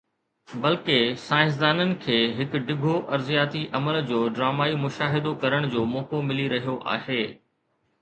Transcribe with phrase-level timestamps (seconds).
[0.61, 0.95] بلڪه،
[1.25, 7.25] سائنسدانن کي هڪ ڊگهو ارضياتي عمل جو ڊرامائي مشاهدو ڪرڻ جو موقعو ملي رهيو آهي.